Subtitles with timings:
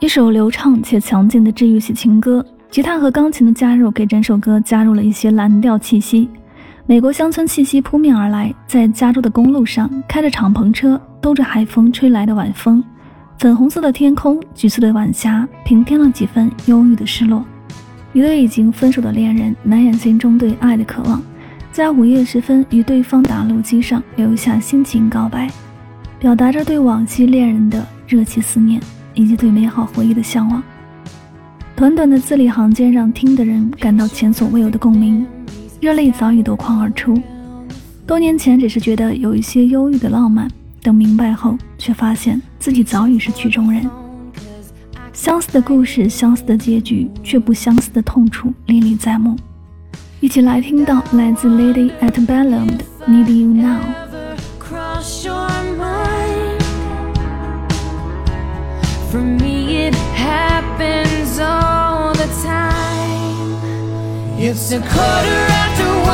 [0.00, 6.28] 一首流畅且强劲的治愈系情歌，吉他和钢琴的加入给整首歌加入了一些蓝调气息。
[6.86, 12.82] 美国乡村气息扑面而来，在加州的公路上，开着敞篷车，兜着海风吹来的晚风，
[13.38, 17.44] 粉红色的天空，橘色的晚霞，平添了几分忧郁的失落。
[18.12, 21.20] 一对已经分手的恋人，难掩心中对爱的渴望，
[21.72, 25.50] 在午夜时分与对方打路机上留下心情告白，
[26.20, 28.80] 表达着对往昔恋人的热切思念。
[29.18, 30.62] 以及对美好回忆的向往。
[31.74, 35.26] 短短的字里行间，让听的人感到前所未有的共鸣，
[35.80, 37.20] 热泪早已夺眶而出。
[38.06, 40.48] 多年前只是觉得有一些忧郁的浪漫，
[40.82, 43.90] 等明白后，却发现自己早已是曲中人。
[45.12, 49.36] 相似的故事，相似的结局，却不相似的痛楚历历在目。
[50.20, 53.80] 一起来听到来自 Lady at Bellum 的《Need You Now》。
[59.10, 63.56] For me, it happens all the time.
[64.38, 66.07] It's a quarter after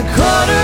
[0.00, 0.59] a quarter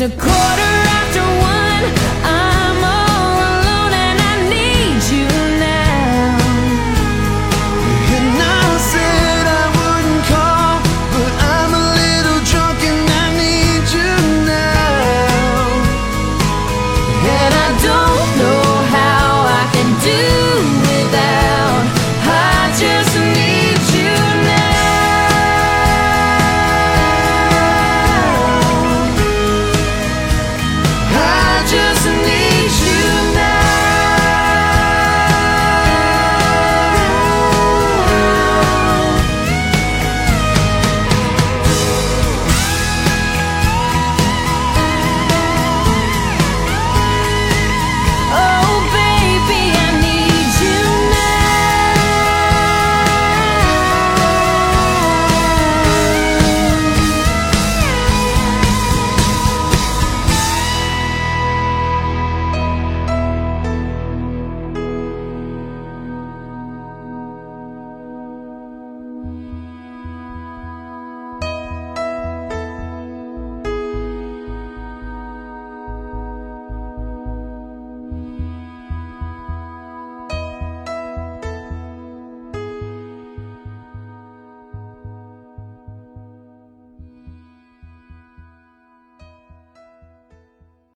[0.00, 0.67] A quarter